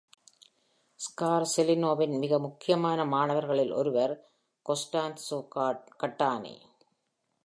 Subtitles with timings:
[0.99, 4.13] ஸ்கார்செலினோவின் மிக முக்கியமான மாணவர்களில் ஒருவர்
[4.65, 5.39] கோஸ்டான்சோ
[5.97, 6.55] கட்டானி.